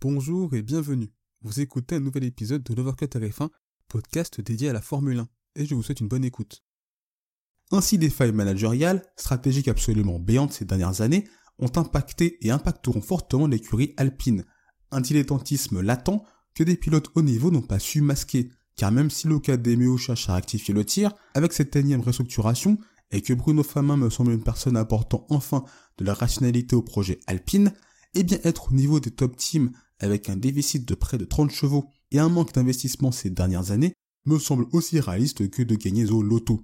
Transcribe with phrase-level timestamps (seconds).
[0.00, 1.10] Bonjour et bienvenue.
[1.42, 3.48] Vous écoutez un nouvel épisode de l'Overcut RF1,
[3.88, 6.62] podcast dédié à la Formule 1, et je vous souhaite une bonne écoute.
[7.72, 13.48] Ainsi des failles managériales, stratégiques absolument béantes ces dernières années, ont impacté et impacteront fortement
[13.48, 14.44] l'écurie alpine.
[14.92, 16.22] Un dilettantisme latent
[16.54, 20.36] que des pilotes haut niveau n'ont pas su masquer, car même si l'Ocadémio cherche à
[20.36, 22.78] rectifier le tir, avec cette énième restructuration,
[23.10, 25.64] et que Bruno Famin me semble une personne apportant enfin
[25.96, 27.72] de la rationalité au projet Alpine,
[28.14, 31.50] eh bien être au niveau des top teams avec un déficit de près de 30
[31.50, 33.94] chevaux et un manque d'investissement ces dernières années
[34.26, 36.60] me semble aussi réaliste que de gagner au loto.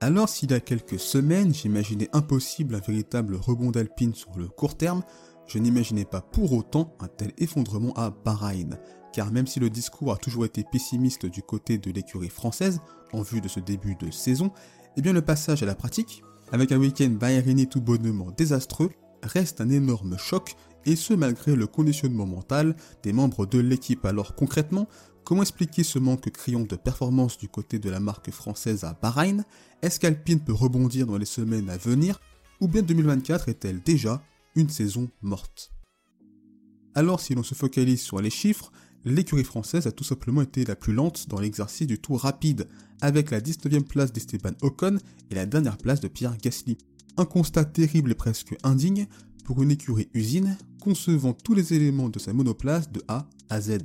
[0.00, 4.76] Alors s'il y a quelques semaines j'imaginais impossible un véritable rebond d'Alpine sur le court
[4.76, 5.02] terme,
[5.46, 8.78] je n'imaginais pas pour autant un tel effondrement à Bahreïn,
[9.12, 12.80] car même si le discours a toujours été pessimiste du côté de l'écurie française
[13.12, 14.52] en vue de ce début de saison,
[14.96, 18.90] eh bien le passage à la pratique, avec un week-end Bahreïnien tout bonnement désastreux,
[19.22, 20.56] reste un énorme choc,
[20.86, 24.04] et ce malgré le conditionnement mental des membres de l'équipe.
[24.04, 24.88] Alors concrètement,
[25.24, 29.44] comment expliquer ce manque criant de performance du côté de la marque française à Bahreïn?
[29.82, 32.20] Est-ce qu'Alpine peut rebondir dans les semaines à venir?
[32.60, 34.22] Ou bien 2024 est-elle déjà
[34.54, 35.72] une saison morte?
[36.94, 38.70] Alors si l'on se focalise sur les chiffres,
[39.04, 42.68] l'écurie française a tout simplement été la plus lente dans l'exercice du tour rapide,
[43.00, 44.98] avec la 19e place d'Esteban Ocon
[45.30, 46.78] et la dernière place de Pierre Gasly.
[47.16, 49.06] Un constat terrible et presque indigne
[49.44, 53.78] pour une écurie usine concevant tous les éléments de sa monoplace de A à Z.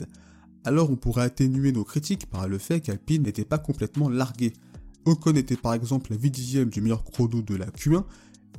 [0.65, 4.53] Alors on pourrait atténuer nos critiques par le fait qu'Alpine n'était pas complètement largué.
[5.05, 8.03] Ocon était par exemple à 8 dixièmes du meilleur chrono de la Q1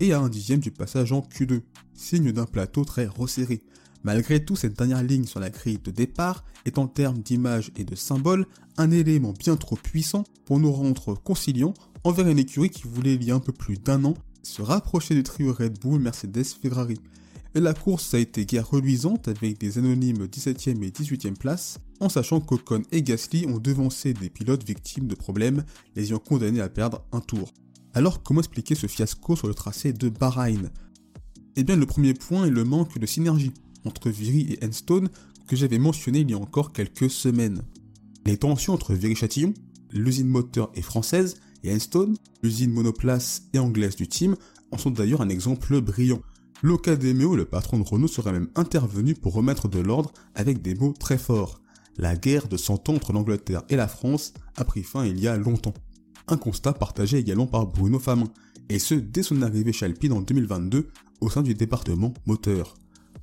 [0.01, 1.61] et à 1 dixième du passage en Q2,
[1.95, 3.63] signe d'un plateau très resserré.
[4.03, 7.85] Malgré tout, cette dernière ligne sur la grille de départ est en termes d'image et
[7.85, 8.47] de symbole
[8.79, 13.25] un élément bien trop puissant pour nous rendre conciliants envers une écurie qui voulait il
[13.25, 16.99] y a un peu plus d'un an se rapprocher du trio Red Bull, Mercedes, Ferrari.
[17.55, 22.09] Et la course a été guère reluisante avec des anonymes 17e et 18e places, en
[22.09, 25.65] sachant qu'Ocon et Gasly ont devancé des pilotes victimes de problèmes,
[25.97, 27.53] les ayant condamnés à perdre un tour.
[27.93, 30.71] Alors comment expliquer ce fiasco sur le tracé de Bahreïn?
[31.57, 33.53] Eh bien le premier point est le manque de synergie
[33.85, 35.09] entre Viry et Enstone
[35.49, 37.63] que j'avais mentionné il y a encore quelques semaines.
[38.25, 39.55] Les tensions entre Viry-Châtillon,
[39.91, 44.37] l'usine moteur est française, et Enstone, l'usine monoplace et anglaise du team,
[44.71, 46.21] en sont d'ailleurs un exemple brillant.
[46.63, 50.95] L'Ocadémio, le patron de Renault, serait même intervenu pour remettre de l'ordre avec des mots
[50.99, 51.61] très forts.
[51.97, 55.29] La guerre de 100 ans entre l'Angleterre et la France a pris fin il y
[55.29, 55.75] a longtemps.
[56.29, 58.29] Un constat partagé également par Bruno Famin,
[58.69, 60.89] et ce dès son arrivée chez Alpine en 2022
[61.21, 62.75] au sein du département moteur.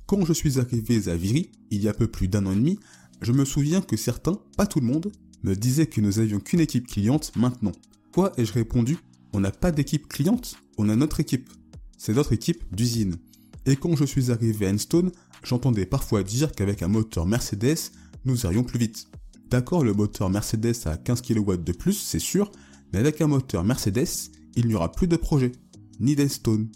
[0.06, 2.78] Quand je suis arrivé à Viry, il y a peu plus d'un an et demi,
[3.20, 5.10] je me souviens que certains, pas tout le monde,
[5.42, 7.72] me disaient que nous avions qu'une équipe cliente maintenant.
[8.18, 8.98] Quoi ai-je répondu
[9.32, 11.48] On n'a pas d'équipe cliente, on a notre équipe.
[11.98, 13.14] C'est notre équipe d'usine.
[13.64, 15.12] Et quand je suis arrivé à Enstone,
[15.44, 17.92] j'entendais parfois dire qu'avec un moteur Mercedes,
[18.24, 19.06] nous irions plus vite.
[19.50, 22.50] D'accord, le moteur Mercedes a 15 kW de plus, c'est sûr,
[22.92, 25.52] mais avec un moteur Mercedes, il n'y aura plus de projet,
[26.00, 26.70] ni d'Enstone.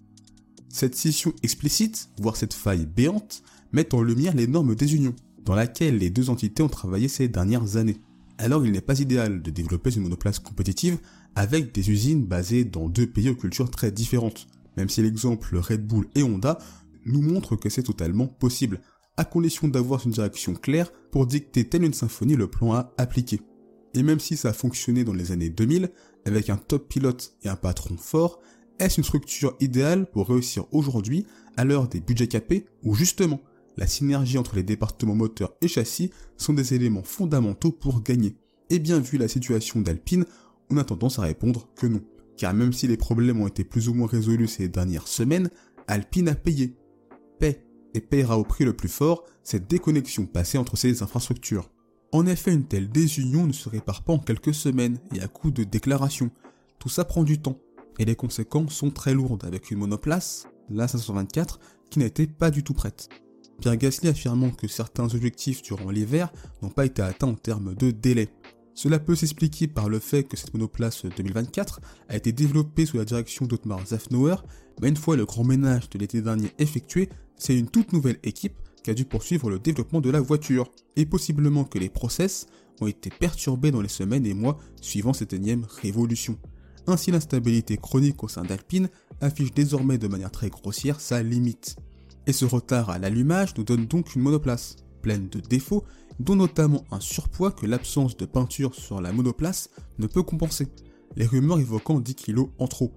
[0.68, 3.42] Cette scission explicite, voire cette faille béante,
[3.72, 8.00] met en lumière l'énorme désunion, dans laquelle les deux entités ont travaillé ces dernières années.
[8.38, 10.98] Alors il n'est pas idéal de développer une monoplace compétitive
[11.34, 15.86] avec des usines basées dans deux pays aux cultures très différentes, même si l'exemple Red
[15.86, 16.58] Bull et Honda
[17.04, 18.80] nous montre que c'est totalement possible,
[19.16, 23.40] à condition d'avoir une direction claire pour dicter telle une symphonie le plan à appliquer.
[23.94, 25.90] Et même si ça a fonctionné dans les années 2000,
[26.24, 28.40] avec un top pilote et un patron fort,
[28.78, 31.26] est-ce une structure idéale pour réussir aujourd'hui
[31.56, 33.40] à l'heure des budgets capés où justement
[33.76, 38.36] la synergie entre les départements moteurs et châssis sont des éléments fondamentaux pour gagner?
[38.70, 40.24] Et bien vu la situation d'Alpine,
[40.72, 42.00] on a tendance à répondre que non.
[42.36, 45.50] Car même si les problèmes ont été plus ou moins résolus ces dernières semaines,
[45.86, 46.76] Alpine a payé.
[47.38, 51.70] Paie et payera au prix le plus fort cette déconnexion passée entre ces infrastructures.
[52.12, 55.50] En effet, une telle désunion ne se répare pas en quelques semaines et à coup
[55.50, 56.30] de déclarations.
[56.78, 57.58] Tout ça prend du temps,
[57.98, 61.58] et les conséquences sont très lourdes avec une monoplace, la 524,
[61.90, 63.08] qui n'était pas du tout prête.
[63.60, 67.90] Pierre Gasly affirmant que certains objectifs durant l'hiver n'ont pas été atteints en termes de
[67.90, 68.28] délai.
[68.74, 73.04] Cela peut s'expliquer par le fait que cette monoplace 2024 a été développée sous la
[73.04, 74.36] direction d'Otmar Zafnauer,
[74.80, 78.56] mais une fois le grand ménage de l'été dernier effectué, c'est une toute nouvelle équipe
[78.82, 82.46] qui a dû poursuivre le développement de la voiture, et possiblement que les process
[82.80, 86.38] ont été perturbés dans les semaines et mois suivant cette énième révolution.
[86.86, 88.88] Ainsi l'instabilité chronique au sein d'Alpine
[89.20, 91.76] affiche désormais de manière très grossière sa limite.
[92.26, 95.84] Et ce retard à l'allumage nous donne donc une monoplace, pleine de défauts,
[96.20, 99.68] dont notamment un surpoids que l'absence de peinture sur la monoplace
[99.98, 100.68] ne peut compenser,
[101.16, 102.92] les rumeurs évoquant 10 kg en trop.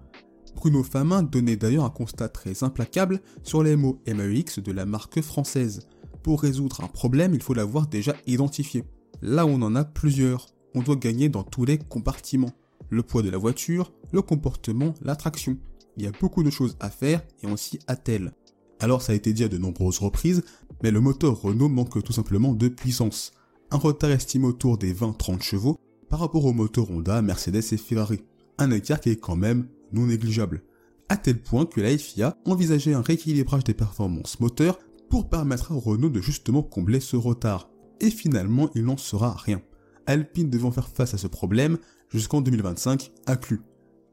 [0.56, 5.22] Bruno Famin donnait d'ailleurs un constat très implacable sur les mots MEX de la marque
[5.22, 5.88] française.
[6.24, 8.84] Pour résoudre un problème, il faut l'avoir déjà identifié.
[9.22, 10.48] Là, on en a plusieurs.
[10.74, 12.54] On doit gagner dans tous les compartiments.
[12.90, 15.58] Le poids de la voiture, le comportement, l'attraction.
[15.98, 18.34] Il y a beaucoup de choses à faire et on s'y attelle.
[18.80, 20.44] Alors ça a été dit à de nombreuses reprises,
[20.86, 23.32] mais le moteur Renault manque tout simplement de puissance.
[23.72, 25.80] Un retard estimé autour des 20-30 chevaux
[26.10, 28.20] par rapport aux moteurs Honda, Mercedes et Ferrari.
[28.60, 30.62] Un écart qui est quand même non négligeable.
[31.10, 34.78] À tel point que la FIA envisageait un rééquilibrage des performances moteurs
[35.10, 37.68] pour permettre à Renault de justement combler ce retard.
[38.00, 39.64] Et finalement, il n'en sera rien.
[40.06, 41.80] Alpine devant faire face à ce problème
[42.10, 43.62] jusqu'en 2025 inclus.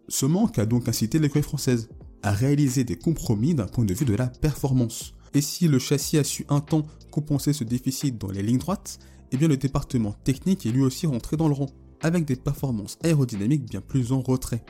[0.09, 1.91] Ce manque a donc incité l'écurie française
[2.23, 5.13] à réaliser des compromis d'un point de vue de la performance.
[5.35, 8.99] Et si le châssis a su un temps compenser ce déficit dans les lignes droites,
[9.33, 11.71] eh bien le département technique est lui aussi rentré dans le rang,
[12.01, 14.65] avec des performances aérodynamiques bien plus en retrait.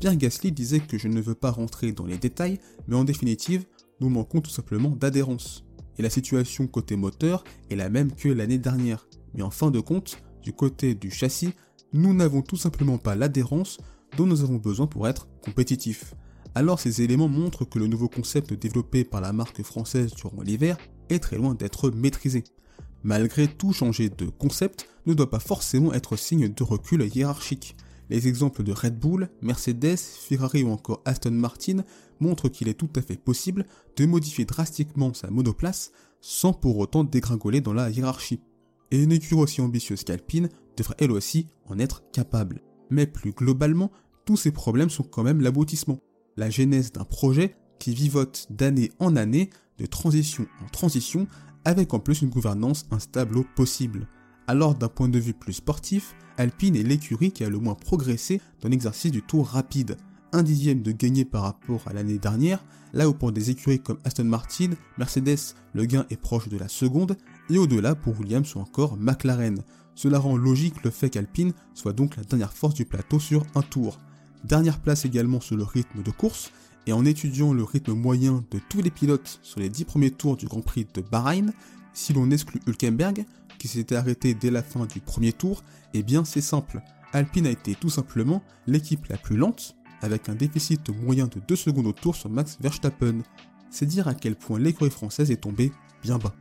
[0.00, 2.58] Pierre Gasly disait que je ne veux pas rentrer dans les détails,
[2.88, 3.66] mais en définitive,
[4.00, 5.64] nous manquons tout simplement d'adhérence.
[5.98, 9.06] Et la situation côté moteur est la même que l'année dernière.
[9.34, 11.52] Mais en fin de compte, du côté du châssis,
[11.92, 13.78] nous n'avons tout simplement pas l'adhérence
[14.16, 16.14] dont nous avons besoin pour être compétitifs.
[16.54, 20.76] Alors ces éléments montrent que le nouveau concept développé par la marque française durant l'hiver
[21.08, 22.42] est très loin d'être maîtrisé.
[23.02, 27.76] Malgré tout, changer de concept ne doit pas forcément être signe de recul hiérarchique.
[28.10, 31.84] Les exemples de Red Bull, Mercedes, Ferrari ou encore Aston Martin
[32.18, 33.64] montrent qu'il est tout à fait possible
[33.96, 38.40] de modifier drastiquement sa monoplace sans pour autant dégringoler dans la hiérarchie.
[38.90, 42.60] Et une écurie aussi ambitieuse qu'Alpine devrait elle aussi en être capable.
[42.90, 43.92] Mais plus globalement,
[44.26, 46.00] tous ces problèmes sont quand même l'aboutissement,
[46.36, 51.26] la genèse d'un projet qui vivote d'année en année, de transition en transition,
[51.64, 54.06] avec en plus une gouvernance instable au possible.
[54.46, 58.40] Alors d'un point de vue plus sportif, Alpine est l'écurie qui a le moins progressé
[58.60, 59.96] dans l'exercice du tour rapide.
[60.32, 63.98] Un dixième de gagné par rapport à l'année dernière, là où pour des écuries comme
[64.04, 67.16] Aston Martin, Mercedes, le gain est proche de la seconde,
[67.48, 69.58] et au-delà pour Williams ou encore McLaren.
[69.94, 73.62] Cela rend logique le fait qu'Alpine soit donc la dernière force du plateau sur un
[73.62, 73.98] tour.
[74.44, 76.50] Dernière place également sur le rythme de course,
[76.86, 80.36] et en étudiant le rythme moyen de tous les pilotes sur les 10 premiers tours
[80.36, 81.52] du Grand Prix de Bahreïn,
[81.92, 83.26] si l'on exclut Hülkenberg,
[83.58, 86.82] qui s'était arrêté dès la fin du premier tour, eh bien c'est simple.
[87.12, 91.56] Alpine a été tout simplement l'équipe la plus lente, avec un déficit moyen de 2
[91.56, 93.18] secondes au tour sur Max Verstappen.
[93.70, 95.72] C'est dire à quel point l'écurie française est tombée
[96.02, 96.34] bien bas.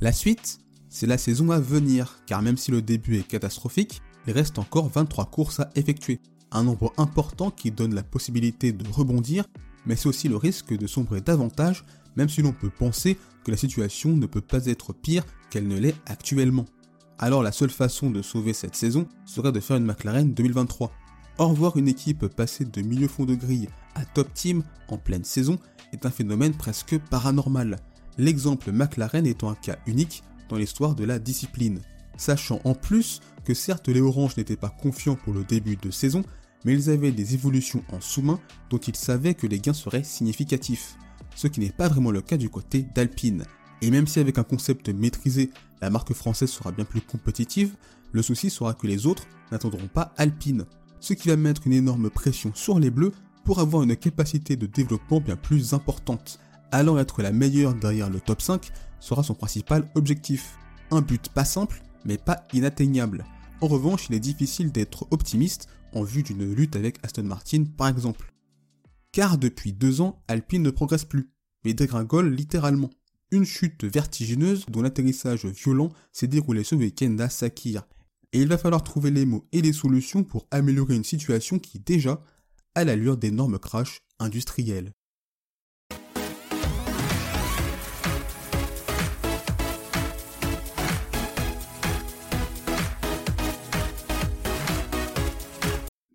[0.00, 0.58] La suite,
[0.90, 4.88] c'est la saison à venir, car même si le début est catastrophique, il reste encore
[4.90, 6.20] 23 courses à effectuer.
[6.56, 9.44] Un nombre important qui donne la possibilité de rebondir,
[9.84, 11.84] mais c'est aussi le risque de sombrer davantage,
[12.16, 15.78] même si l'on peut penser que la situation ne peut pas être pire qu'elle ne
[15.78, 16.64] l'est actuellement.
[17.18, 20.90] Alors la seule façon de sauver cette saison serait de faire une McLaren 2023.
[21.36, 25.24] Or voir une équipe passer de milieu fond de grille à top team en pleine
[25.24, 25.58] saison
[25.92, 27.76] est un phénomène presque paranormal.
[28.16, 31.82] L'exemple McLaren étant un cas unique dans l'histoire de la discipline.
[32.16, 36.24] Sachant en plus que certes les Oranges n'étaient pas confiants pour le début de saison,
[36.66, 38.40] mais ils avaient des évolutions en sous-main
[38.70, 40.98] dont ils savaient que les gains seraient significatifs.
[41.36, 43.44] Ce qui n'est pas vraiment le cas du côté d'Alpine.
[43.82, 47.76] Et même si avec un concept maîtrisé, la marque française sera bien plus compétitive,
[48.10, 50.64] le souci sera que les autres n'attendront pas Alpine,
[50.98, 53.12] ce qui va mettre une énorme pression sur les Bleus
[53.44, 56.40] pour avoir une capacité de développement bien plus importante.
[56.72, 60.58] Alors être la meilleure derrière le top 5 sera son principal objectif.
[60.90, 63.24] Un but pas simple, mais pas inatteignable.
[63.62, 67.88] En revanche, il est difficile d'être optimiste en vue d'une lutte avec Aston Martin par
[67.88, 68.32] exemple.
[69.12, 71.30] Car depuis deux ans, Alpine ne progresse plus,
[71.64, 72.90] mais dégringole littéralement.
[73.30, 77.86] Une chute vertigineuse dont l'atterrissage violent s'est déroulé ce week-end à Sakir.
[78.32, 81.78] Et il va falloir trouver les mots et les solutions pour améliorer une situation qui
[81.78, 82.22] déjà
[82.74, 84.92] a l'allure d'énormes crashs industriels.